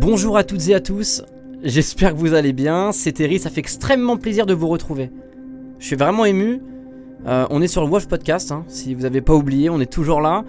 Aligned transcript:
Bonjour 0.00 0.38
à 0.38 0.44
toutes 0.44 0.66
et 0.68 0.74
à 0.74 0.80
tous, 0.80 1.22
j'espère 1.62 2.14
que 2.14 2.16
vous 2.16 2.32
allez 2.32 2.54
bien, 2.54 2.90
c'est 2.90 3.12
Terry, 3.12 3.38
ça 3.38 3.50
fait 3.50 3.60
extrêmement 3.60 4.16
plaisir 4.16 4.46
de 4.46 4.54
vous 4.54 4.66
retrouver. 4.66 5.10
Je 5.78 5.84
suis 5.84 5.94
vraiment 5.94 6.24
ému, 6.24 6.62
euh, 7.26 7.46
on 7.50 7.60
est 7.60 7.68
sur 7.68 7.84
le 7.84 7.90
Wolf 7.90 8.08
Podcast, 8.08 8.50
hein, 8.50 8.64
si 8.66 8.94
vous 8.94 9.02
n'avez 9.02 9.20
pas 9.20 9.34
oublié, 9.34 9.68
on 9.68 9.78
est 9.78 9.92
toujours 9.92 10.22
là. 10.22 10.46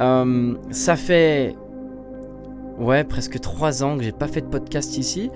Euh, 0.00 0.54
ça 0.70 0.96
fait 0.96 1.54
ouais 2.78 3.04
presque 3.04 3.38
3 3.38 3.84
ans 3.84 3.98
que 3.98 4.02
j'ai 4.02 4.12
pas 4.12 4.28
fait 4.28 4.40
de 4.40 4.46
podcast 4.46 4.96
ici. 4.96 5.30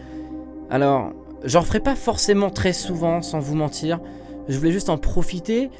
Alors, 0.71 1.13
j'en 1.45 1.61
ferai 1.61 1.81
pas 1.81 1.97
forcément 1.97 2.49
très 2.49 2.73
souvent 2.73 3.21
sans 3.21 3.41
vous 3.41 3.57
mentir, 3.57 4.01
je 4.49 4.57
voulais 4.57 4.73
juste 4.73 4.89
en 4.89 4.97
profiter 4.97 5.71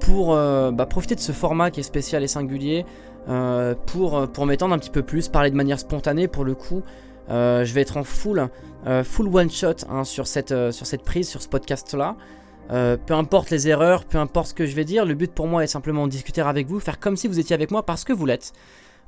pour 0.00 0.34
euh, 0.34 0.72
bah, 0.72 0.86
profiter 0.86 1.14
de 1.14 1.20
ce 1.20 1.30
format 1.30 1.70
qui 1.70 1.78
est 1.78 1.84
spécial 1.84 2.24
et 2.24 2.28
singulier, 2.28 2.84
pour, 3.86 4.26
pour 4.28 4.46
m'étendre 4.46 4.74
un 4.74 4.78
petit 4.78 4.88
peu 4.88 5.02
plus, 5.02 5.28
parler 5.28 5.50
de 5.50 5.56
manière 5.56 5.78
spontanée 5.78 6.28
pour 6.28 6.44
le 6.44 6.54
coup. 6.54 6.82
Euh, 7.30 7.64
je 7.64 7.74
vais 7.74 7.82
être 7.82 7.96
en 7.96 8.04
full, 8.04 8.48
euh, 8.86 9.04
full 9.04 9.34
one 9.34 9.50
shot 9.50 9.84
hein, 9.88 10.04
sur, 10.04 10.26
cette, 10.26 10.52
euh, 10.52 10.72
sur 10.72 10.86
cette 10.86 11.02
prise, 11.02 11.28
sur 11.28 11.42
ce 11.42 11.48
podcast 11.48 11.94
là. 11.94 12.16
peu 12.68 13.14
importe 13.14 13.50
les 13.50 13.68
erreurs, 13.68 14.04
peu 14.04 14.18
importe 14.18 14.48
ce 14.48 14.54
que 14.54 14.66
je 14.66 14.74
vais 14.74 14.84
dire, 14.84 15.04
le 15.04 15.14
but 15.14 15.32
pour 15.32 15.46
moi 15.46 15.64
est 15.64 15.68
simplement 15.68 16.06
de 16.06 16.12
discuter 16.12 16.40
avec 16.40 16.66
vous, 16.68 16.80
faire 16.80 16.98
comme 16.98 17.16
si 17.16 17.28
vous 17.28 17.38
étiez 17.38 17.54
avec 17.54 17.70
moi 17.70 17.84
parce 17.84 18.04
que 18.04 18.12
vous 18.12 18.26
l'êtes. 18.26 18.52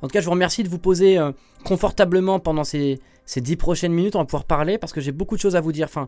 En 0.01 0.07
tout 0.07 0.13
cas, 0.13 0.19
je 0.19 0.25
vous 0.25 0.31
remercie 0.31 0.63
de 0.63 0.69
vous 0.69 0.79
poser 0.79 1.19
confortablement 1.63 2.39
pendant 2.39 2.63
ces, 2.63 2.99
ces 3.27 3.39
10 3.39 3.55
prochaines 3.57 3.93
minutes. 3.93 4.15
On 4.15 4.19
va 4.19 4.25
pouvoir 4.25 4.45
parler 4.45 4.79
parce 4.79 4.93
que 4.93 4.99
j'ai 4.99 5.11
beaucoup 5.11 5.35
de 5.35 5.41
choses 5.41 5.55
à 5.55 5.61
vous 5.61 5.71
dire. 5.71 5.85
Enfin, 5.85 6.07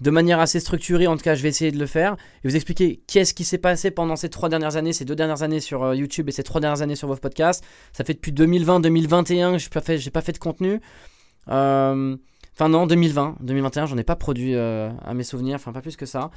de 0.00 0.10
manière 0.10 0.40
assez 0.40 0.58
structurée, 0.58 1.06
en 1.06 1.18
tout 1.18 1.22
cas, 1.22 1.34
je 1.34 1.42
vais 1.42 1.50
essayer 1.50 1.70
de 1.70 1.78
le 1.78 1.84
faire 1.84 2.16
et 2.42 2.48
vous 2.48 2.56
expliquer 2.56 3.00
qu'est-ce 3.06 3.34
qui 3.34 3.44
s'est 3.44 3.58
passé 3.58 3.90
pendant 3.90 4.16
ces 4.16 4.30
3 4.30 4.48
dernières 4.48 4.76
années, 4.76 4.94
ces 4.94 5.04
2 5.04 5.14
dernières 5.14 5.42
années 5.42 5.60
sur 5.60 5.92
YouTube 5.92 6.30
et 6.30 6.32
ces 6.32 6.44
3 6.44 6.62
dernières 6.62 6.80
années 6.80 6.96
sur 6.96 7.08
vos 7.08 7.16
podcasts. 7.16 7.62
Ça 7.92 8.04
fait 8.04 8.14
depuis 8.14 8.32
2020-2021 8.32 9.52
que 9.52 9.58
je 9.58 10.04
n'ai 10.06 10.10
pas 10.10 10.22
fait 10.22 10.32
de 10.32 10.38
contenu. 10.38 10.80
Euh, 11.48 12.16
enfin 12.54 12.68
non, 12.68 12.86
2020, 12.86 13.36
2021, 13.40 13.86
j'en 13.86 13.98
ai 13.98 14.04
pas 14.04 14.16
produit 14.16 14.54
euh, 14.54 14.90
à 15.04 15.14
mes 15.14 15.24
souvenirs, 15.24 15.56
enfin 15.56 15.72
pas 15.72 15.82
plus 15.82 15.96
que 15.96 16.06
ça. 16.06 16.30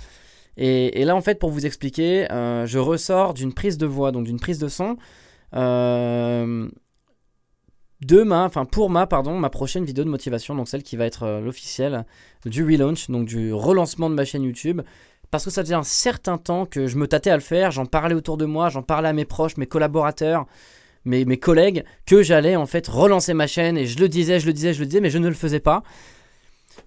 Et, 0.58 1.06
là 1.06 1.16
en 1.16 1.22
fait 1.22 1.40
pour 1.40 1.52
vous 1.52 1.66
expliquer, 1.66 2.30
euh, 2.32 2.66
je 2.66 2.80
ressors 2.80 3.34
d'une 3.34 3.54
prise 3.54 3.78
de 3.78 3.86
voix, 3.86 4.12
donc 4.12 4.26
d'une 4.26 4.40
prise 4.40 4.60
de 4.60 4.68
son. 4.68 4.98
ma, 5.54 6.68
enfin 8.46 8.66
pour 8.66 8.90
ma, 8.90 9.08
pardon, 9.08 9.38
ma 9.40 9.50
prochaine 9.50 9.86
vidéo 9.86 10.04
de 10.04 10.10
motivation, 10.10 10.56
donc 10.56 10.68
celle 10.68 10.84
qui 10.84 10.98
va 10.98 11.06
être 11.06 11.40
l'officielle 11.44 12.06
du 12.46 12.64
relaunch, 12.64 13.10
donc 13.10 13.26
du 13.26 13.54
relancement 13.54 14.10
de 14.10 14.16
ma 14.16 14.26
chaîne 14.26 14.44
YouTube 14.44 14.82
parce 15.32 15.46
que 15.46 15.52
ça 15.52 15.62
faisait 15.62 15.76
un 15.76 15.84
certain 15.84 16.38
temps 16.38 16.66
que 16.66 16.88
je 16.88 16.98
me 16.98 17.08
tâtais 17.08 17.30
à 17.30 17.36
le 17.36 17.42
faire, 17.42 17.72
j'en 17.72 17.86
parlais 17.86 18.16
autour 18.16 18.38
de 18.38 18.46
moi, 18.46 18.70
j'en 18.70 18.82
parlais 18.82 19.10
à 19.10 19.14
mes 19.14 19.26
proches, 19.26 19.58
mes 19.58 19.68
collaborateurs, 19.68 20.46
mes, 21.06 21.38
collègues 21.38 21.84
que 22.06 22.22
j'allais 22.24 22.56
en 22.56 22.66
fait 22.66 22.88
relancer 22.88 23.34
ma 23.34 23.48
chaîne 23.48 23.78
et 23.78 23.86
je 23.86 24.00
le 24.00 24.10
disais, 24.10 24.40
je 24.40 24.46
le 24.46 24.54
disais, 24.54 24.74
je 24.74 24.80
le 24.80 24.86
disais, 24.86 25.02
mais 25.02 25.10
je 25.10 25.18
ne 25.18 25.28
le 25.28 25.34
faisais 25.34 25.60
pas. 25.60 25.84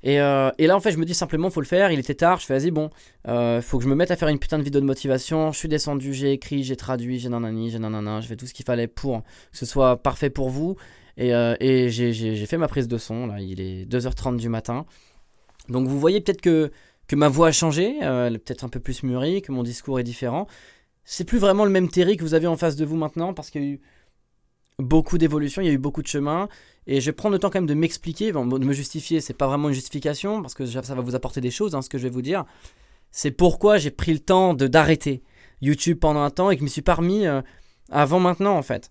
Et, 0.02 0.20
euh, 0.20 0.50
et, 0.58 0.66
là, 0.66 0.77
en 0.77 0.80
fait, 0.80 0.92
je 0.92 0.98
me 0.98 1.05
dis 1.05 1.14
simplement, 1.14 1.50
faut 1.50 1.60
le 1.60 1.66
faire. 1.66 1.92
Il 1.92 1.98
était 1.98 2.14
tard. 2.14 2.40
Je 2.40 2.46
fais, 2.46 2.58
vas-y, 2.58 2.70
bon, 2.70 2.90
euh, 3.28 3.60
faut 3.60 3.78
que 3.78 3.84
je 3.84 3.88
me 3.88 3.94
mette 3.94 4.10
à 4.10 4.16
faire 4.16 4.28
une 4.28 4.38
putain 4.38 4.58
de 4.58 4.62
vidéo 4.62 4.80
de 4.80 4.86
motivation. 4.86 5.52
Je 5.52 5.58
suis 5.58 5.68
descendu, 5.68 6.12
j'ai 6.14 6.33
écrit, 6.33 6.64
j'ai 6.64 6.77
traduit, 6.77 7.18
j'ai 7.18 7.28
nanani, 7.28 7.70
j'ai 7.70 7.78
nanana. 7.78 8.20
Je 8.20 8.27
fais 8.27 8.36
tout 8.36 8.46
ce 8.46 8.55
qu'il 8.55 8.64
fallait 8.64 8.88
pour 8.88 9.22
que 9.22 9.58
ce 9.58 9.66
soit 9.66 10.02
parfait 10.02 10.30
pour 10.30 10.50
vous. 10.50 10.77
Et, 11.16 11.34
euh, 11.34 11.55
et 11.60 11.88
j'ai 11.90 12.46
fait 12.46 12.58
ma 12.58 12.68
prise 12.68 12.88
de 12.88 12.98
son. 12.98 13.27
Là, 13.27 13.40
il 13.40 13.60
est 13.60 13.84
2h30 13.84 14.36
du 14.36 14.48
matin. 14.48 14.86
Donc, 15.68 15.86
vous 15.86 16.00
voyez 16.00 16.20
peut-être 16.20 16.40
que, 16.40 16.72
que 17.06 17.16
ma 17.16 17.28
voix 17.28 17.48
a 17.48 17.52
changé, 17.52 17.98
elle 18.00 18.34
est 18.34 18.38
peut-être 18.38 18.64
un 18.64 18.68
peu 18.68 18.80
plus 18.80 19.02
mûrie, 19.02 19.42
que 19.42 19.52
mon 19.52 19.62
discours 19.62 20.00
est 20.00 20.05
différent. 20.05 20.48
C'est 21.05 21.24
plus 21.24 21.38
vraiment 21.38 21.64
le 21.64 21.70
même 21.70 21.88
Terry 21.88 22.16
que 22.16 22.22
vous 22.22 22.34
avez 22.34 22.46
en 22.46 22.56
face 22.56 22.77
de 22.77 22.84
vous 22.84 22.96
maintenant 22.96 23.34
parce 23.34 23.50
qu'il 23.50 23.62
y 23.62 23.66
a 23.66 23.68
eu 23.68 23.80
beaucoup 24.83 25.19
d'évolutions, 25.19 25.62
il 25.62 25.66
y 25.66 25.70
a 25.70 25.72
eu 25.72 25.78
beaucoup 25.78 26.02
de 26.02 26.06
chemin. 26.06 26.48
Et 26.86 27.00
je 27.00 27.06
vais 27.06 27.12
prendre 27.12 27.33
le 27.33 27.38
temps 27.38 27.48
quand 27.48 27.58
même 27.58 27.66
de 27.66 27.75
m'expliquer, 27.75 28.33
de 28.33 28.38
me 28.38 28.72
justifier. 28.72 29.20
C'est 29.20 29.34
pas 29.34 29.47
vraiment 29.47 29.69
une 29.69 29.74
justification 29.74 30.42
parce 30.42 30.55
que 30.55 30.66
ça 30.66 30.94
va 30.94 31.00
vous 31.00 31.14
apporter 31.14 31.40
des 31.40 31.51
choses, 31.51 31.74
hein, 31.74 31.83
ce 31.83 31.89
que 31.89 31.98
je 31.98 32.05
vais 32.05 32.11
vous 32.11 32.23
dire. 32.23 32.45
C'est 33.11 33.30
pourquoi 33.30 33.79
j'ai 33.79 33.90
pris 33.90 34.12
le 34.12 34.18
temps 34.18 34.55
de 34.55 34.67
d'arrêter 34.67 35.23
YouTube 35.61 35.98
pendant 36.01 36.23
un 36.23 36.30
temps 36.30 36.51
et 36.51 36.56
que 36.56 36.61
je 36.61 36.64
m'y 36.64 36.70
suis 36.70 36.83
pas 36.83 36.98
euh, 37.01 37.42
avant 37.90 38.20
maintenant 38.20 38.56
en 38.56 38.62
fait. 38.62 38.90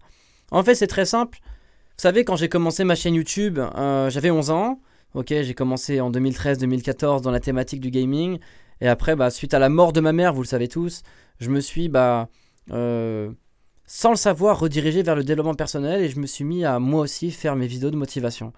En 0.51 0.63
fait, 0.63 0.75
c'est 0.75 0.87
très 0.87 1.05
simple. 1.05 1.39
Vous 1.43 2.01
savez, 2.01 2.23
quand 2.23 2.35
j'ai 2.35 2.49
commencé 2.49 2.83
ma 2.83 2.95
chaîne 2.95 3.15
YouTube, 3.15 3.59
euh, 3.59 4.09
j'avais 4.09 4.31
11 4.31 4.49
ans. 4.51 4.79
Ok, 5.13 5.27
j'ai 5.27 5.53
commencé 5.53 5.99
en 5.99 6.09
2013-2014 6.11 7.21
dans 7.21 7.31
la 7.31 7.39
thématique 7.39 7.81
du 7.81 7.91
gaming. 7.91 8.39
Et 8.79 8.87
après, 8.87 9.15
bah, 9.15 9.29
suite 9.29 9.53
à 9.53 9.59
la 9.59 9.69
mort 9.69 9.93
de 9.93 9.99
ma 9.99 10.13
mère, 10.13 10.33
vous 10.33 10.41
le 10.41 10.47
savez 10.47 10.67
tous, 10.67 11.03
je 11.39 11.49
me 11.49 11.59
suis 11.59 11.89
bah, 11.89 12.29
euh, 12.71 13.31
sans 13.93 14.11
le 14.11 14.15
savoir, 14.15 14.57
redirigé 14.57 15.03
vers 15.03 15.17
le 15.17 15.23
développement 15.25 15.53
personnel 15.53 16.01
et 16.01 16.07
je 16.07 16.17
me 16.17 16.25
suis 16.25 16.45
mis 16.45 16.63
à 16.63 16.79
moi 16.79 17.01
aussi 17.01 17.29
faire 17.29 17.57
mes 17.57 17.67
vidéos 17.67 17.91
de 17.91 17.97
motivation. 17.97 18.53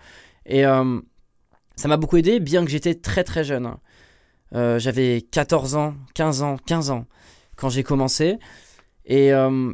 Et 0.45 0.63
euh, 0.63 1.01
ça 1.75 1.87
m'a 1.87 1.97
beaucoup 1.97 2.17
aidé, 2.17 2.39
bien 2.39 2.63
que 2.63 2.69
j'étais 2.69 2.93
très 2.93 3.23
très 3.23 3.43
jeune. 3.43 3.73
Euh, 4.53 4.77
j'avais 4.77 5.23
14 5.23 5.73
ans, 5.73 5.95
15 6.13 6.43
ans, 6.43 6.57
15 6.67 6.91
ans 6.91 7.07
quand 7.55 7.69
j'ai 7.69 7.81
commencé. 7.81 8.37
Et 9.05 9.33
euh, 9.33 9.73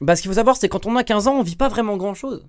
bah, 0.00 0.14
ce 0.14 0.22
qu'il 0.22 0.28
faut 0.28 0.36
savoir, 0.36 0.56
c'est 0.56 0.68
quand 0.68 0.86
on 0.86 0.94
a 0.94 1.02
15 1.02 1.26
ans, 1.26 1.38
on 1.40 1.42
vit 1.42 1.56
pas 1.56 1.68
vraiment 1.68 1.96
grand 1.96 2.14
chose. 2.14 2.46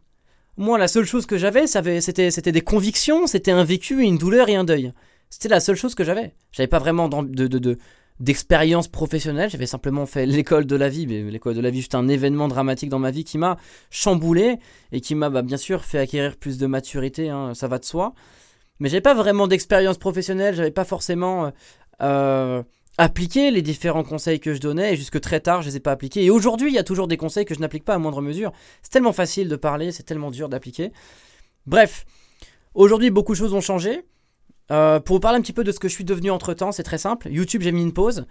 Moi, 0.56 0.78
la 0.78 0.88
seule 0.88 1.06
chose 1.06 1.26
que 1.26 1.40
j'avais, 1.40 1.66
c'était, 1.66 2.30
des 2.30 2.62
convictions, 2.62 3.26
c'était 3.26 3.54
un 3.54 3.64
vécu, 3.64 4.04
une 4.04 4.20
douleur 4.20 4.50
et 4.50 4.56
un 4.56 4.64
deuil. 4.64 4.94
C'était 5.32 5.50
la 5.50 5.60
seule 5.60 5.78
chose 5.78 5.96
que 5.96 6.04
j'avais. 6.04 6.36
J'avais 6.52 6.68
pas 6.68 6.80
vraiment 6.80 7.10
de, 7.10 7.48
de, 7.48 7.58
de, 7.58 7.80
d'expérience 8.20 8.88
professionnelle. 8.88 9.50
J'avais 9.50 9.66
simplement 9.66 10.06
fait 10.06 10.26
l'école 10.26 10.66
de 10.66 10.76
la 10.76 10.90
vie, 10.90 11.08
mais 11.08 11.22
l'école 11.24 11.56
de 11.56 11.62
la 11.62 11.70
vie, 11.70 11.80
juste 11.80 11.96
un 11.96 12.08
événement 12.08 12.48
dramatique 12.48 12.90
dans 12.90 13.00
ma 13.00 13.12
vie 13.12 13.24
qui 13.24 13.38
m'a 13.38 13.58
chamboulé 13.90 14.60
et 14.92 15.02
qui 15.02 15.16
m'a 15.16 15.30
bah, 15.30 15.42
bien 15.42 15.58
sûr 15.58 15.84
fait 15.84 16.00
acquérir 16.00 16.38
plus 16.38 16.58
de 16.58 16.68
maturité, 16.68 17.30
hein, 17.30 17.54
ça 17.54 17.68
va 17.68 17.80
de 17.80 17.86
soi. 17.86 18.14
Mais 18.80 18.90
j'avais 18.90 19.02
pas 19.02 19.14
vraiment 19.14 19.48
d'expérience 19.48 19.98
professionnelle, 19.98 20.56
j'avais 20.56 20.72
pas 20.72 20.84
forcément 20.84 21.46
euh, 21.46 21.52
euh, 22.02 22.64
appliqué 22.98 23.52
les 23.52 23.62
différents 23.62 24.04
conseils 24.04 24.40
que 24.40 24.54
je 24.54 24.60
donnais 24.60 24.94
et 24.94 24.96
jusque 24.96 25.20
très 25.22 25.40
tard 25.40 25.62
je 25.62 25.70
les 25.70 25.78
ai 25.78 25.80
pas 25.80 25.92
appliqués. 25.92 26.24
Et 26.24 26.30
aujourd'hui, 26.30 26.72
il 26.72 26.76
y 26.76 26.80
a 26.80 26.84
toujours 26.84 27.08
des 27.08 27.18
conseils 27.18 27.46
que 27.46 27.56
je 27.56 27.60
n'applique 27.60 27.86
pas 27.86 27.94
à 27.94 27.98
moindre 27.98 28.22
mesure. 28.22 28.52
C'est 28.82 28.92
tellement 28.92 29.14
facile 29.14 29.48
de 29.48 29.56
parler, 29.56 29.92
c'est 29.92 30.04
tellement 30.04 30.32
dur 30.32 30.50
d'appliquer. 30.50 30.92
Bref, 31.66 32.06
aujourd'hui 32.74 33.12
beaucoup 33.12 33.34
de 33.34 33.38
choses 33.38 33.54
ont 33.54 33.62
changé. 33.62 34.06
Euh, 34.72 35.00
pour 35.00 35.18
vous 35.18 35.20
parler 35.20 35.38
un 35.38 35.42
petit 35.42 35.54
peu 35.54 35.64
de 35.64 35.72
ce 35.72 35.80
que 35.80 35.88
je 35.88 35.94
suis 35.94 36.04
devenu 36.04 36.32
entre 36.32 36.54
temps, 36.54 36.72
c'est 36.72 36.84
très 36.84 36.98
simple. 36.98 37.30
YouTube, 37.30 37.62
j'ai 37.62 37.72
mis 37.72 37.82
une 37.82 37.94
pause. 37.94 38.26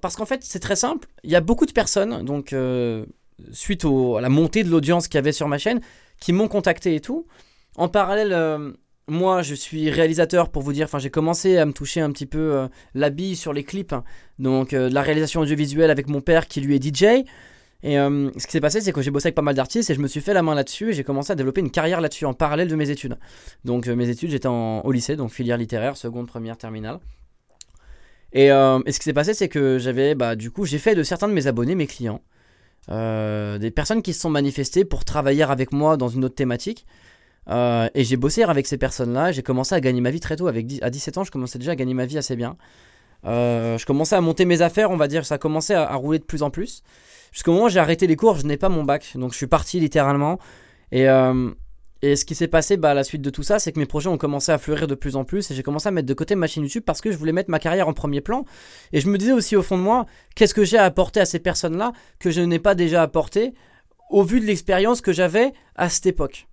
parce 0.00 0.16
qu'en 0.16 0.26
fait, 0.26 0.42
c'est 0.44 0.60
très 0.60 0.76
simple. 0.76 1.08
Il 1.24 1.30
y 1.30 1.36
a 1.36 1.40
beaucoup 1.40 1.66
de 1.66 1.72
personnes, 1.72 2.24
donc 2.24 2.52
euh, 2.52 3.06
suite 3.52 3.84
à 3.84 4.20
la 4.20 4.28
montée 4.28 4.64
de 4.64 4.70
l'audience 4.70 5.08
qu'il 5.08 5.16
y 5.16 5.18
avait 5.18 5.32
sur 5.32 5.48
ma 5.48 5.58
chaîne, 5.58 5.80
qui 6.20 6.32
m'ont 6.32 6.48
contacté 6.48 6.94
et 6.94 7.00
tout. 7.00 7.26
En 7.76 7.88
parallèle, 7.88 8.32
euh, 8.32 8.72
moi, 9.08 9.42
je 9.42 9.54
suis 9.54 9.90
réalisateur 9.90 10.50
pour 10.50 10.62
vous 10.62 10.72
dire. 10.72 10.86
Enfin, 10.86 10.98
j'ai 10.98 11.10
commencé 11.10 11.58
à 11.58 11.66
me 11.66 11.72
toucher 11.72 12.00
un 12.00 12.10
petit 12.10 12.26
peu 12.26 12.68
l'habit 12.94 13.36
sur 13.36 13.52
les 13.52 13.64
clips. 13.64 13.94
donc, 14.38 14.70
de 14.72 14.92
la 14.92 15.02
réalisation 15.02 15.40
audiovisuelle 15.42 15.90
avec 15.90 16.08
mon 16.08 16.20
père 16.20 16.48
qui 16.48 16.60
lui 16.60 16.74
est 16.74 16.82
DJ. 16.82 17.24
Et 17.82 17.98
euh, 17.98 18.30
ce 18.36 18.46
qui 18.46 18.52
s'est 18.52 18.60
passé, 18.60 18.80
c'est 18.80 18.92
que 18.92 19.02
j'ai 19.02 19.10
bossé 19.10 19.28
avec 19.28 19.34
pas 19.34 19.42
mal 19.42 19.54
d'artistes 19.54 19.90
et 19.90 19.94
je 19.94 20.00
me 20.00 20.08
suis 20.08 20.20
fait 20.20 20.32
la 20.32 20.42
main 20.42 20.54
là-dessus 20.54 20.90
et 20.90 20.92
j'ai 20.92 21.04
commencé 21.04 21.32
à 21.32 21.34
développer 21.34 21.60
une 21.60 21.70
carrière 21.70 22.00
là-dessus 22.00 22.24
en 22.24 22.34
parallèle 22.34 22.68
de 22.68 22.76
mes 22.76 22.90
études. 22.90 23.18
Donc 23.64 23.86
euh, 23.86 23.94
mes 23.94 24.08
études, 24.08 24.30
j'étais 24.30 24.48
au 24.48 24.92
lycée, 24.92 25.16
donc 25.16 25.30
filière 25.30 25.58
littéraire, 25.58 25.96
seconde, 25.96 26.26
première, 26.26 26.56
terminale. 26.56 26.98
Et, 28.32 28.50
euh, 28.50 28.80
ce 28.86 28.98
qui 28.98 29.04
s'est 29.04 29.12
passé, 29.12 29.34
c'est 29.34 29.48
que 29.48 29.78
j'avais, 29.78 30.14
bah, 30.14 30.36
du 30.36 30.50
coup, 30.50 30.64
j'ai 30.64 30.78
fait 30.78 30.94
de 30.94 31.02
certains 31.02 31.28
de 31.28 31.32
mes 31.32 31.46
abonnés 31.46 31.74
mes 31.74 31.86
clients. 31.86 32.22
des 32.88 33.70
personnes 33.74 34.02
qui 34.02 34.12
se 34.12 34.20
sont 34.20 34.30
manifestées 34.30 34.84
pour 34.84 35.04
travailler 35.04 35.42
avec 35.42 35.72
moi 35.72 35.96
dans 35.96 36.08
une 36.08 36.24
autre 36.24 36.34
thématique. 36.34 36.86
et 37.48 38.04
j'ai 38.04 38.16
bossé 38.16 38.42
avec 38.42 38.66
ces 38.66 38.78
personnes-là. 38.78 39.32
J'ai 39.32 39.42
commencé 39.42 39.74
à 39.74 39.80
gagner 39.80 40.00
ma 40.00 40.10
vie 40.10 40.20
très 40.20 40.36
tôt. 40.36 40.48
Avec 40.48 40.66
à 40.82 40.90
17 40.90 41.18
ans, 41.18 41.24
je 41.24 41.30
commençais 41.30 41.58
déjà 41.58 41.72
à 41.72 41.76
gagner 41.76 41.94
ma 41.94 42.06
vie 42.06 42.18
assez 42.18 42.36
bien. 42.36 42.56
Je 43.24 43.84
commençais 43.84 44.16
à 44.16 44.20
monter 44.20 44.44
mes 44.44 44.62
affaires, 44.62 44.90
on 44.90 44.96
va 44.96 45.08
dire. 45.08 45.24
Ça 45.26 45.36
a 45.36 45.38
commencé 45.38 45.74
à 45.74 45.94
rouler 45.94 46.18
de 46.18 46.24
plus 46.24 46.42
en 46.42 46.50
plus. 46.50 46.82
Jusqu'au 47.36 47.52
moment 47.52 47.66
où 47.66 47.68
j'ai 47.68 47.80
arrêté 47.80 48.06
les 48.06 48.16
cours, 48.16 48.38
je 48.38 48.46
n'ai 48.46 48.56
pas 48.56 48.70
mon 48.70 48.82
bac. 48.82 49.12
Donc 49.14 49.32
je 49.32 49.36
suis 49.36 49.46
parti 49.46 49.78
littéralement. 49.78 50.38
Et, 50.90 51.06
euh, 51.06 51.50
ce 52.02 52.24
qui 52.24 52.34
s'est 52.34 52.48
passé 52.48 52.78
bah, 52.78 52.92
à 52.92 52.94
la 52.94 53.04
suite 53.04 53.20
de 53.20 53.28
tout 53.28 53.42
ça, 53.42 53.58
c'est 53.58 53.72
que 53.72 53.78
mes 53.78 53.84
projets 53.84 54.08
ont 54.08 54.16
commencé 54.16 54.52
à 54.52 54.56
fleurir 54.56 54.86
de 54.86 54.94
plus 54.94 55.16
en 55.16 55.24
plus. 55.24 55.50
Et 55.50 55.54
j'ai 55.54 55.62
commencé 55.62 55.86
à 55.86 55.90
mettre 55.90 56.06
de 56.06 56.14
côté 56.14 56.34
ma 56.34 56.46
chaîne 56.46 56.62
YouTube 56.62 56.84
parce 56.86 57.02
que 57.02 57.12
je 57.12 57.18
voulais 57.18 57.32
mettre 57.32 57.50
ma 57.50 57.58
carrière 57.58 57.88
en 57.88 57.92
premier 57.92 58.22
plan. 58.22 58.46
Et 58.94 59.02
je 59.02 59.08
me 59.10 59.18
disais 59.18 59.32
aussi 59.32 59.54
au 59.54 59.62
fond 59.62 59.76
de 59.76 59.82
moi, 59.82 60.06
qu'est-ce 60.34 60.54
que 60.54 60.64
j'ai 60.64 60.78
à 60.78 60.84
apporter 60.84 61.20
à 61.20 61.26
ces 61.26 61.38
personnes-là 61.38 61.92
que 62.20 62.30
je 62.30 62.40
n'ai 62.40 62.58
pas 62.58 62.74
déjà 62.74 63.02
apporté 63.02 63.52
au 64.08 64.22
vu 64.22 64.40
de 64.40 64.46
l'expérience 64.46 65.02
que 65.02 65.12
j'avais 65.12 65.52
à 65.74 65.90
cette 65.90 66.06
époque? 66.06 66.46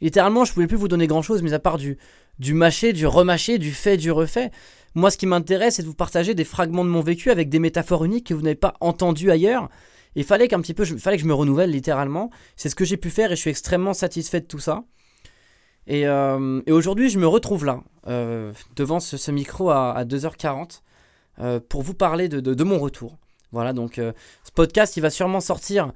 Littéralement, 0.00 0.44
je 0.44 0.52
pouvais 0.52 0.66
plus 0.66 0.76
vous 0.76 0.88
donner 0.88 1.06
grand-chose, 1.06 1.40
mais 1.42 1.52
à 1.52 1.60
part 1.60 1.78
du, 1.78 1.98
du 2.40 2.54
mâché, 2.54 2.92
du 2.92 3.06
remâché, 3.06 3.58
du 3.58 3.70
fait, 3.70 3.96
du 3.96 4.10
refait. 4.10 4.50
Moi, 4.94 5.10
ce 5.10 5.16
qui 5.16 5.26
m'intéresse, 5.26 5.76
c'est 5.76 5.82
de 5.82 5.88
vous 5.88 5.94
partager 5.94 6.34
des 6.34 6.44
fragments 6.44 6.84
de 6.84 6.90
mon 6.90 7.00
vécu 7.00 7.30
avec 7.30 7.48
des 7.48 7.58
métaphores 7.58 8.04
uniques 8.04 8.26
que 8.26 8.34
vous 8.34 8.42
n'avez 8.42 8.56
pas 8.56 8.74
entendues 8.80 9.30
ailleurs 9.30 9.68
il 10.14 10.24
fallait 10.24 10.48
qu'un 10.48 10.60
petit 10.60 10.74
peu, 10.74 10.84
fallait 10.84 11.16
que 11.16 11.22
je 11.22 11.28
me 11.28 11.34
renouvelle 11.34 11.70
littéralement. 11.70 12.30
C'est 12.56 12.68
ce 12.68 12.74
que 12.74 12.84
j'ai 12.84 12.96
pu 12.96 13.10
faire 13.10 13.32
et 13.32 13.36
je 13.36 13.40
suis 13.40 13.50
extrêmement 13.50 13.94
satisfait 13.94 14.40
de 14.40 14.46
tout 14.46 14.58
ça. 14.58 14.84
Et, 15.86 16.06
euh, 16.06 16.60
aujourd'hui, 16.68 17.10
je 17.10 17.18
me 17.18 17.26
retrouve 17.26 17.64
là, 17.64 17.82
euh, 18.06 18.52
devant 18.76 19.00
ce, 19.00 19.30
micro 19.30 19.70
à, 19.70 20.04
2h40, 20.04 20.82
euh, 21.38 21.60
pour 21.60 21.82
vous 21.82 21.94
parler 21.94 22.28
de, 22.28 22.64
mon 22.64 22.78
retour. 22.78 23.18
Voilà, 23.52 23.72
donc 23.72 23.94
ce 23.96 24.52
podcast, 24.54 24.96
il 24.96 25.00
va 25.00 25.10
sûrement 25.10 25.40
sortir 25.40 25.92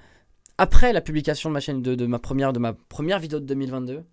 après 0.59 0.93
la 0.93 1.01
publication 1.01 1.51
de 1.51 1.55
ma 1.55 1.61
chaîne, 1.61 1.83
de, 1.83 2.07
ma, 2.07 2.19
première, 2.19 2.53
de 2.53 2.59
ma 2.59 2.73
première 2.73 3.19
vidéo 3.19 3.41
de 3.41 3.47
2022. 3.47 4.05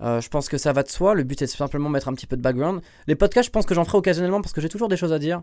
Euh, 0.00 0.20
je 0.20 0.28
pense 0.28 0.48
que 0.48 0.58
ça 0.58 0.72
va 0.72 0.82
de 0.82 0.88
soi. 0.88 1.14
Le 1.14 1.24
but 1.24 1.42
est 1.42 1.46
de 1.46 1.50
simplement 1.50 1.88
mettre 1.88 2.08
un 2.08 2.14
petit 2.14 2.26
peu 2.26 2.36
de 2.36 2.42
background. 2.42 2.80
Les 3.06 3.14
podcasts, 3.14 3.46
je 3.46 3.52
pense 3.52 3.66
que 3.66 3.74
j'en 3.74 3.84
ferai 3.84 3.98
occasionnellement 3.98 4.40
parce 4.40 4.52
que 4.52 4.60
j'ai 4.60 4.68
toujours 4.68 4.88
des 4.88 4.96
choses 4.96 5.12
à 5.12 5.18
dire. 5.18 5.42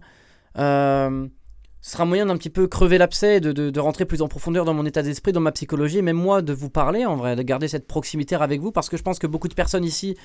Euh, 0.57 1.27
ce 1.81 1.91
sera 1.91 2.05
moyen 2.05 2.25
d'un 2.25 2.37
petit 2.37 2.49
peu 2.49 2.67
crever 2.67 2.97
l'abcès, 2.97 3.39
de, 3.39 3.51
de, 3.51 3.79
rentrer 3.79 4.05
plus 4.05 4.23
en 4.23 4.27
profondeur 4.27 4.65
dans 4.65 4.73
mon 4.73 4.87
état 4.87 5.03
d'esprit, 5.03 5.33
dans 5.33 5.39
ma 5.39 5.51
psychologie, 5.51 5.99
et 5.99 6.01
même 6.01 6.17
moi 6.17 6.41
de 6.41 6.51
vous 6.51 6.71
parler 6.71 7.05
en 7.05 7.15
vrai, 7.15 7.35
de 7.35 7.43
garder 7.43 7.67
cette 7.67 7.85
proximité 7.85 8.33
avec 8.33 8.59
vous 8.59 8.71
parce 8.71 8.89
que 8.89 8.97
je 8.97 9.03
pense 9.03 9.19
que 9.19 9.27
beaucoup 9.27 9.47
de 9.47 9.53
personnes 9.53 9.85
ici 9.85 10.17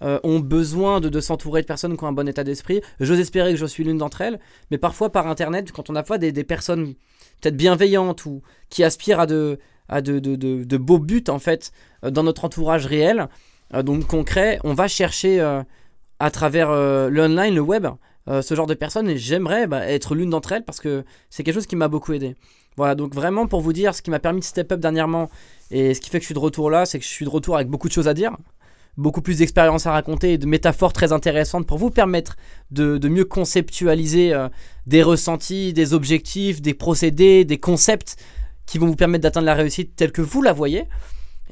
euh, 0.00 0.18
ont 0.22 0.40
besoin 0.40 1.00
de, 1.00 1.10
de 1.10 1.20
s'entourer 1.20 1.60
de 1.60 1.66
personnes 1.66 1.98
qui 1.98 2.04
ont 2.04 2.06
un 2.06 2.12
bon 2.12 2.26
état 2.28 2.44
d'esprit. 2.44 2.80
J'ose 2.98 3.20
espérer 3.20 3.50
que 3.50 3.58
je 3.58 3.66
suis 3.66 3.84
l'une 3.84 3.98
d'entre 3.98 4.22
elles, 4.22 4.40
mais 4.70 4.78
parfois 4.78 5.12
par 5.12 5.26
internet, 5.26 5.70
quand 5.70 5.90
on 5.90 5.96
a 5.96 6.02
pas 6.02 6.16
des, 6.16 6.32
des 6.32 6.44
personnes 6.44 6.94
peut-être 7.42 7.58
bienveillantes 7.58 8.24
ou 8.24 8.40
qui 8.70 8.82
aspirent 8.82 9.20
à 9.20 9.26
de, 9.26 9.58
à 9.90 10.00
de, 10.00 10.18
de, 10.18 10.34
de 10.34 10.76
beaux 10.78 10.98
buts 10.98 11.24
en 11.28 11.38
fait 11.38 11.72
dans 12.02 12.22
notre 12.22 12.46
entourage 12.46 12.86
réel, 12.86 13.28
donc 13.80 14.06
concret, 14.06 14.58
on 14.64 14.74
va 14.74 14.86
chercher 14.86 15.40
euh, 15.40 15.62
à 16.20 16.30
travers 16.30 16.70
euh, 16.70 17.08
l'online, 17.08 17.54
le 17.54 17.60
web, 17.60 17.86
ce 18.28 18.54
genre 18.54 18.68
de 18.68 18.74
personnes 18.74 19.08
et 19.08 19.18
j'aimerais 19.18 19.66
bah, 19.66 19.84
être 19.88 20.14
l'une 20.14 20.30
d'entre 20.30 20.52
elles 20.52 20.64
parce 20.64 20.78
que 20.78 21.04
c'est 21.28 21.42
quelque 21.42 21.54
chose 21.54 21.66
qui 21.66 21.74
m'a 21.74 21.88
beaucoup 21.88 22.12
aidé. 22.12 22.36
Voilà, 22.76 22.94
donc 22.94 23.14
vraiment 23.14 23.48
pour 23.48 23.60
vous 23.62 23.72
dire, 23.72 23.96
ce 23.96 24.02
qui 24.02 24.10
m'a 24.10 24.20
permis 24.20 24.38
de 24.38 24.44
step 24.44 24.70
up 24.70 24.78
dernièrement 24.78 25.28
et 25.72 25.92
ce 25.92 26.00
qui 26.00 26.08
fait 26.08 26.18
que 26.18 26.22
je 26.22 26.26
suis 26.26 26.34
de 26.34 26.38
retour 26.38 26.70
là, 26.70 26.86
c'est 26.86 27.00
que 27.00 27.04
je 27.04 27.10
suis 27.10 27.24
de 27.24 27.30
retour 27.30 27.56
avec 27.56 27.66
beaucoup 27.66 27.88
de 27.88 27.92
choses 27.92 28.06
à 28.06 28.14
dire, 28.14 28.36
beaucoup 28.96 29.22
plus 29.22 29.38
d'expériences 29.38 29.86
à 29.86 29.92
raconter 29.92 30.34
et 30.34 30.38
de 30.38 30.46
métaphores 30.46 30.92
très 30.92 31.12
intéressantes 31.12 31.66
pour 31.66 31.78
vous 31.78 31.90
permettre 31.90 32.36
de, 32.70 33.08
mieux 33.08 33.24
conceptualiser 33.24 34.32
des 34.86 35.02
ressentis, 35.02 35.72
des 35.72 35.92
objectifs, 35.92 36.62
des 36.62 36.74
procédés, 36.74 37.44
des 37.44 37.58
concepts 37.58 38.16
qui 38.66 38.78
vont 38.78 38.86
vous 38.86 38.94
permettre 38.94 39.22
d'atteindre 39.22 39.46
la 39.46 39.54
réussite 39.54 39.96
telle 39.96 40.12
que 40.12 40.22
vous 40.22 40.42
la 40.42 40.52
voyez. 40.52 40.84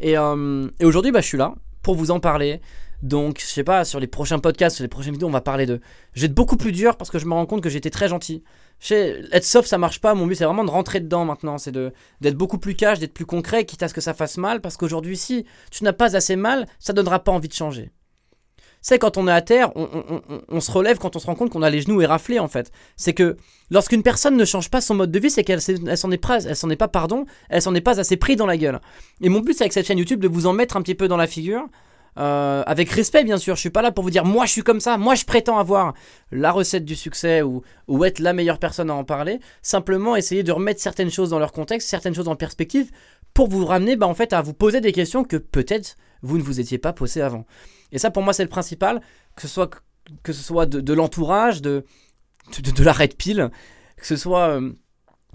Et, 0.00 0.12
et 0.12 0.84
aujourd'hui, 0.84 1.10
bah, 1.10 1.20
je 1.20 1.26
suis 1.26 1.38
là 1.38 1.54
pour 1.82 1.94
vous 1.94 2.10
en 2.10 2.20
parler. 2.20 2.60
Donc, 3.02 3.40
je 3.40 3.46
sais 3.46 3.64
pas, 3.64 3.84
sur 3.84 3.98
les 3.98 4.06
prochains 4.06 4.38
podcasts, 4.38 4.76
sur 4.76 4.82
les 4.82 4.88
prochaines 4.88 5.12
vidéos, 5.12 5.28
on 5.28 5.32
va 5.32 5.40
parler 5.40 5.66
de. 5.66 5.80
Être 6.16 6.34
beaucoup 6.34 6.56
plus 6.56 6.72
dur 6.72 6.96
parce 6.96 7.10
que 7.10 7.18
je 7.18 7.26
me 7.26 7.32
rends 7.32 7.46
compte 7.46 7.62
que 7.62 7.70
j'étais 7.70 7.90
très 7.90 8.08
gentil. 8.08 8.42
sais, 8.78 9.22
être 9.32 9.44
soft, 9.44 9.68
ça 9.68 9.78
marche 9.78 10.00
pas. 10.00 10.14
Mon 10.14 10.26
but, 10.26 10.34
c'est 10.34 10.44
vraiment 10.44 10.64
de 10.64 10.70
rentrer 10.70 11.00
dedans 11.00 11.24
maintenant. 11.24 11.56
C'est 11.56 11.72
d'être 11.72 12.36
beaucoup 12.36 12.58
plus 12.58 12.74
cash, 12.74 12.98
d'être 12.98 13.14
plus 13.14 13.26
concret, 13.26 13.64
quitte 13.64 13.82
à 13.82 13.88
ce 13.88 13.94
que 13.94 14.02
ça 14.02 14.12
fasse 14.12 14.36
mal. 14.36 14.60
Parce 14.60 14.76
qu'aujourd'hui, 14.76 15.16
si 15.16 15.46
tu 15.70 15.84
n'as 15.84 15.94
pas 15.94 16.14
assez 16.14 16.36
mal, 16.36 16.66
ça 16.78 16.92
donnera 16.92 17.20
pas 17.20 17.32
envie 17.32 17.48
de 17.48 17.54
changer. 17.54 17.90
C'est 18.82 18.98
quand 18.98 19.16
on 19.16 19.28
est 19.28 19.32
à 19.32 19.42
terre, 19.42 19.72
on, 19.76 20.60
se 20.60 20.70
relève 20.70 20.98
quand 20.98 21.14
on 21.16 21.18
se 21.18 21.26
rend 21.26 21.34
compte 21.34 21.50
qu'on 21.50 21.62
a 21.62 21.70
les 21.70 21.82
genoux 21.82 22.00
éraflés 22.00 22.38
en 22.38 22.48
fait. 22.48 22.72
C'est 22.96 23.12
que 23.12 23.36
lorsqu'une 23.70 24.02
personne 24.02 24.36
ne 24.36 24.44
change 24.44 24.70
pas 24.70 24.80
son 24.80 24.94
mode 24.94 25.10
de 25.10 25.18
vie, 25.18 25.30
c'est 25.30 25.44
qu'elle 25.44 25.60
s'en 25.60 26.10
est, 26.10 26.18
pas, 26.18 26.44
est 26.44 26.76
pas, 26.76 26.88
pardon, 26.88 27.26
elle 27.50 27.60
s'en 27.60 27.74
est 27.74 27.80
pas 27.80 28.00
assez 28.00 28.16
pris 28.16 28.36
dans 28.36 28.46
la 28.46 28.56
gueule. 28.56 28.80
Et 29.20 29.28
mon 29.28 29.40
but 29.40 29.54
c'est 29.54 29.64
avec 29.64 29.72
cette 29.72 29.86
chaîne 29.86 29.98
YouTube 29.98 30.20
de 30.20 30.28
vous 30.28 30.46
en 30.46 30.52
mettre 30.52 30.76
un 30.76 30.82
petit 30.82 30.94
peu 30.94 31.08
dans 31.08 31.18
la 31.18 31.26
figure. 31.26 31.66
Euh, 32.18 32.64
avec 32.66 32.90
respect 32.90 33.22
bien 33.22 33.38
sûr, 33.38 33.54
je 33.54 33.60
suis 33.60 33.70
pas 33.70 33.82
là 33.82 33.92
pour 33.92 34.02
vous 34.02 34.10
dire 34.10 34.24
moi 34.24 34.44
je 34.44 34.50
suis 34.50 34.62
comme 34.62 34.80
ça, 34.80 34.98
moi 34.98 35.14
je 35.14 35.24
prétends 35.24 35.58
avoir 35.58 35.94
la 36.32 36.50
recette 36.50 36.84
du 36.84 36.96
succès 36.96 37.40
ou, 37.40 37.62
ou 37.86 38.04
être 38.04 38.18
la 38.18 38.32
meilleure 38.32 38.58
personne 38.58 38.90
à 38.90 38.94
en 38.94 39.04
parler, 39.04 39.38
simplement 39.62 40.16
essayer 40.16 40.42
de 40.42 40.50
remettre 40.50 40.80
certaines 40.80 41.10
choses 41.10 41.30
dans 41.30 41.38
leur 41.38 41.52
contexte, 41.52 41.88
certaines 41.88 42.14
choses 42.14 42.26
en 42.26 42.34
perspective 42.34 42.90
pour 43.32 43.48
vous 43.48 43.64
ramener 43.64 43.94
bah, 43.94 44.08
en 44.08 44.14
fait 44.14 44.32
à 44.32 44.42
vous 44.42 44.54
poser 44.54 44.80
des 44.80 44.92
questions 44.92 45.22
que 45.22 45.36
peut-être 45.36 45.96
vous 46.22 46.36
ne 46.36 46.42
vous 46.42 46.60
étiez 46.60 46.78
pas 46.78 46.92
posées 46.92 47.22
avant. 47.22 47.46
Et 47.92 47.98
ça, 47.98 48.10
pour 48.10 48.22
moi, 48.22 48.32
c'est 48.32 48.42
le 48.42 48.48
principal, 48.48 49.00
que 49.36 49.42
ce 49.42 49.48
soit, 49.48 49.70
que 50.22 50.32
ce 50.32 50.42
soit 50.42 50.66
de, 50.66 50.92
l'entourage, 50.92 51.62
de, 51.62 51.84
de, 52.58 52.84
la 52.84 52.92
red 52.92 53.14
pile, 53.14 53.50
que 53.96 54.06
ce 54.06 54.16
soit 54.16 54.48
euh, 54.48 54.72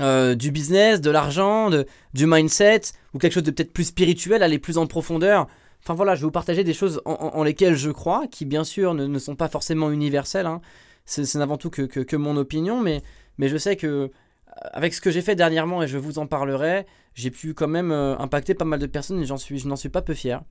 euh, 0.02 0.36
du 0.36 0.52
business, 0.52 1.02
de 1.02 1.10
l'argent, 1.10 1.70
du 2.14 2.26
mindset, 2.26 2.82
ou 3.14 3.20
quelque 3.20 3.34
chose 3.34 3.44
de 3.44 3.52
peut-être 3.52 3.74
plus 3.74 3.86
spirituel, 3.86 4.44
aller 4.44 4.60
plus 4.60 4.78
en 4.78 4.88
profondeur. 4.88 5.48
Enfin 5.84 5.94
voilà, 5.94 6.16
je 6.16 6.22
vais 6.22 6.26
vous 6.26 6.32
partager 6.32 6.64
des 6.64 6.74
choses 6.74 7.02
en, 7.06 7.44
lesquelles 7.44 7.76
je 7.76 7.92
crois, 7.92 8.26
qui 8.28 8.46
bien 8.46 8.64
sûr 8.64 8.96
ne, 8.96 9.20
sont 9.20 9.36
pas 9.36 9.50
forcément 9.50 9.92
universelles. 9.92 10.48
Hein. 10.48 10.62
C'est 11.06 11.36
avant 11.36 11.58
tout 11.58 11.70
que, 11.70 12.16
mon 12.16 12.38
opinion, 12.38 12.82
mais, 12.82 13.04
mais 13.38 13.50
je 13.50 13.58
sais 13.58 13.76
que 13.76 13.88
euh, 13.88 14.08
avec 14.74 14.96
ce 14.96 15.02
que 15.02 15.12
j'ai 15.12 15.22
fait 15.22 15.36
dernièrement, 15.36 15.84
et 15.84 15.88
je 15.88 16.00
vous 16.00 16.18
en 16.18 16.26
parlerai, 16.26 16.88
j'ai 17.14 17.30
pu 17.30 17.54
quand 17.54 17.68
même 17.68 17.92
impacter 17.92 18.56
pas 18.56 18.66
mal 18.66 18.80
de 18.80 18.88
personnes 18.88 19.22
et 19.22 19.38
suis, 19.38 19.60
je 19.60 19.68
n'en 19.68 19.76
suis 19.76 19.90
pas 19.90 20.02
peu 20.02 20.16
fier. 20.16 20.42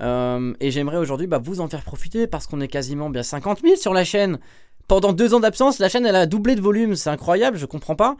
Euh, 0.00 0.54
et 0.60 0.70
j'aimerais 0.70 0.96
aujourd'hui 0.96 1.26
bah, 1.26 1.40
vous 1.42 1.60
en 1.60 1.68
faire 1.68 1.82
profiter 1.82 2.26
parce 2.26 2.46
qu'on 2.46 2.60
est 2.60 2.68
quasiment 2.68 3.10
bien 3.10 3.22
50 3.22 3.60
000 3.62 3.76
sur 3.76 3.92
la 3.92 4.04
chaîne. 4.04 4.38
Pendant 4.86 5.12
deux 5.12 5.34
ans 5.34 5.40
d'absence, 5.40 5.78
la 5.80 5.88
chaîne 5.88 6.06
elle 6.06 6.16
a 6.16 6.26
doublé 6.26 6.54
de 6.54 6.60
volume, 6.60 6.94
c'est 6.94 7.10
incroyable, 7.10 7.58
je 7.58 7.66
comprends 7.66 7.96
pas. 7.96 8.16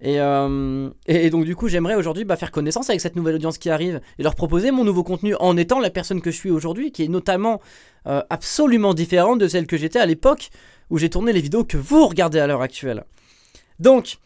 Et, 0.00 0.20
euh, 0.20 0.90
donc 1.30 1.44
du 1.44 1.54
coup 1.54 1.68
j'aimerais 1.68 1.94
aujourd'hui 1.94 2.24
bah, 2.24 2.36
faire 2.36 2.50
connaissance 2.50 2.90
avec 2.90 3.00
cette 3.00 3.14
nouvelle 3.14 3.36
audience 3.36 3.56
qui 3.56 3.70
arrive 3.70 4.00
et 4.18 4.24
leur 4.24 4.34
proposer 4.34 4.72
mon 4.72 4.82
nouveau 4.82 5.04
contenu 5.04 5.36
en 5.38 5.56
étant 5.56 5.78
la 5.78 5.90
personne 5.90 6.20
que 6.20 6.32
je 6.32 6.36
suis 6.36 6.50
aujourd'hui, 6.50 6.90
qui 6.90 7.04
est 7.04 7.08
notamment 7.08 7.60
euh, 8.08 8.20
absolument 8.28 8.94
différente 8.94 9.38
de 9.38 9.46
celle 9.46 9.66
que 9.66 9.76
j'étais 9.76 10.00
à 10.00 10.06
l'époque 10.06 10.50
où 10.90 10.98
j'ai 10.98 11.08
tourné 11.08 11.32
les 11.32 11.40
vidéos 11.40 11.64
que 11.64 11.76
vous 11.76 12.06
regardez 12.06 12.40
à 12.40 12.46
l'heure 12.46 12.62
actuelle. 12.62 13.04
Donc, 13.78 14.18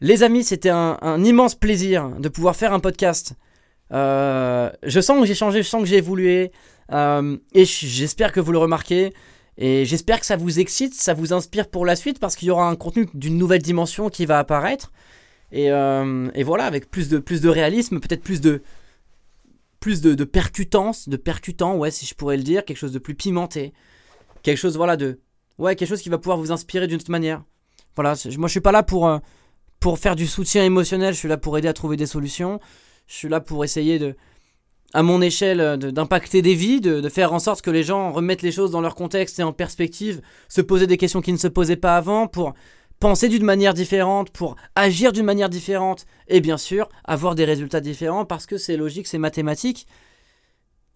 les 0.00 0.22
amis, 0.22 0.42
c'était 0.42 0.70
un 0.70 1.22
immense 1.22 1.54
plaisir 1.54 2.08
de 2.18 2.28
pouvoir 2.28 2.56
faire 2.56 2.72
un 2.72 2.80
podcast 2.80 3.34
euh, 3.92 4.70
je 4.82 5.00
sens 5.00 5.20
que 5.20 5.26
j'ai 5.26 5.34
changé, 5.34 5.62
je 5.62 5.68
sens 5.68 5.82
que 5.82 5.88
j'ai 5.88 5.98
évolué. 5.98 6.52
Euh, 6.92 7.36
et 7.52 7.64
j'espère 7.64 8.32
que 8.32 8.40
vous 8.40 8.52
le 8.52 8.58
remarquez. 8.58 9.12
Et 9.58 9.84
j'espère 9.84 10.20
que 10.20 10.26
ça 10.26 10.36
vous 10.36 10.60
excite, 10.60 10.94
ça 10.94 11.14
vous 11.14 11.32
inspire 11.32 11.68
pour 11.68 11.84
la 11.84 11.94
suite 11.94 12.18
parce 12.18 12.36
qu'il 12.36 12.48
y 12.48 12.50
aura 12.50 12.68
un 12.68 12.76
contenu 12.76 13.06
d'une 13.12 13.36
nouvelle 13.36 13.62
dimension 13.62 14.08
qui 14.08 14.24
va 14.24 14.38
apparaître. 14.38 14.92
Et, 15.52 15.70
euh, 15.70 16.28
voilà, 16.44 16.64
avec 16.64 16.90
plus 16.90 17.08
de, 17.10 17.18
plus 17.18 17.42
de 17.42 17.50
réalisme, 17.50 18.00
peut-être 18.00 18.22
plus 18.22 18.40
de 18.40 18.62
plus 19.78 20.00
de, 20.00 20.22
percutance, 20.22 21.08
de 21.08 21.16
percutant, 21.16 21.76
ouais, 21.76 21.90
si 21.90 22.06
je 22.06 22.14
pourrais 22.14 22.36
le 22.36 22.44
dire, 22.44 22.64
quelque 22.64 22.76
chose 22.76 22.92
de 22.92 23.00
plus 23.00 23.16
pimenté, 23.16 23.72
quelque 24.44 24.56
chose, 24.56 24.76
voilà, 24.76 24.96
de, 24.96 25.18
ouais, 25.58 25.74
quelque 25.74 25.88
chose 25.88 26.02
qui 26.02 26.08
va 26.08 26.18
pouvoir 26.18 26.38
vous 26.38 26.52
inspirer 26.52 26.86
d'une 26.86 27.00
autre 27.00 27.10
manière. 27.10 27.42
Voilà, 27.96 28.14
moi 28.38 28.46
je 28.46 28.52
suis 28.52 28.60
pas 28.60 28.70
là 28.70 28.84
pour 28.84 29.10
pour 29.80 29.98
faire 29.98 30.14
du 30.14 30.28
soutien 30.28 30.64
émotionnel, 30.64 31.12
je 31.12 31.18
suis 31.18 31.28
là 31.28 31.36
pour 31.36 31.58
aider 31.58 31.66
à 31.66 31.72
trouver 31.72 31.96
des 31.96 32.06
solutions. 32.06 32.60
Je 33.06 33.14
suis 33.14 33.28
là 33.28 33.40
pour 33.40 33.64
essayer 33.64 33.98
de, 33.98 34.16
à 34.94 35.02
mon 35.02 35.22
échelle, 35.22 35.78
d'impacter 35.78 36.42
des 36.42 36.54
vies, 36.54 36.80
de, 36.80 37.08
faire 37.08 37.32
en 37.32 37.38
sorte 37.38 37.62
que 37.62 37.70
les 37.70 37.82
gens 37.82 38.12
remettent 38.12 38.42
les 38.42 38.52
choses 38.52 38.70
dans 38.70 38.80
leur 38.80 38.94
contexte 38.94 39.38
et 39.38 39.42
en 39.42 39.52
perspective, 39.52 40.20
se 40.48 40.60
poser 40.60 40.86
des 40.86 40.96
questions 40.96 41.20
qui 41.20 41.32
ne 41.32 41.38
se 41.38 41.48
posaient 41.48 41.76
pas 41.76 41.96
avant, 41.96 42.26
pour 42.26 42.54
penser 43.00 43.28
d'une 43.28 43.44
manière 43.44 43.74
différente, 43.74 44.30
pour 44.30 44.56
agir 44.74 45.12
d'une 45.12 45.24
manière 45.24 45.48
différente, 45.48 46.06
et 46.28 46.40
bien 46.40 46.58
sûr, 46.58 46.88
avoir 47.04 47.34
des 47.34 47.44
résultats 47.44 47.80
différents, 47.80 48.24
parce 48.24 48.46
que 48.46 48.58
c'est 48.58 48.76
logique, 48.76 49.06
c'est 49.06 49.18
mathématique. 49.18 49.86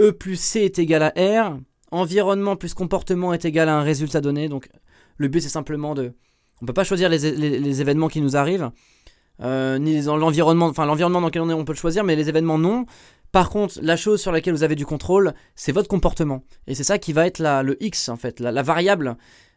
E 0.01 0.13
plus 0.13 0.37
C 0.37 0.61
est 0.61 0.79
égal 0.79 1.03
à 1.03 1.13
R, 1.17 1.59
environnement 1.91 2.57
plus 2.57 2.75
comportement 2.75 3.33
est 3.33 3.47
égal 3.47 3.69
à 3.69 3.77
un 3.77 3.83
résultat 3.83 4.21
donné, 4.21 4.49
donc 4.49 4.69
le 5.17 5.29
but 5.29 5.41
c'est 5.41 5.49
simplement 5.49 5.95
de... 5.95 6.13
On 6.61 6.65
ne 6.65 6.67
peut 6.67 6.75
pas 6.75 6.85
choisir 6.85 7.09
les 7.11 7.81
événements 7.81 8.09
qui 8.09 8.23
nous 8.23 8.37
arrivent, 8.37 8.63
euh, 8.63 8.71
ni 9.41 10.03
dans 10.03 10.17
l'environnement, 10.17 10.67
enfin 10.67 10.87
l'environnement 10.87 11.21
dans 11.21 11.27
lequel 11.27 11.43
on 11.43 11.51
est, 11.51 11.55
on 11.55 11.65
peut 11.65 11.73
le 11.73 11.79
choisir, 11.79 12.05
mais 12.05 12.17
les 12.17 12.29
événements 12.29 12.59
non. 12.59 12.87
Par 13.33 13.51
contre, 13.51 13.79
la 13.83 13.97
chose 13.97 14.21
sur 14.21 14.33
laquelle 14.33 14.55
vous 14.55 14.63
avez 14.63 14.77
du 14.77 14.87
contrôle, 14.87 15.35
c'est 15.55 15.73
votre 15.73 15.89
comportement. 15.89 16.43
Et 16.67 16.75
c'est 16.75 16.85
ça 16.85 16.99
qui 16.99 17.13
va 17.13 17.27
être 17.27 17.39
la, 17.39 17.63
le 17.63 17.83
X, 17.83 18.09
en 18.09 18.17
fait, 18.17 18.41
la, 18.41 18.63
variable 18.63 19.17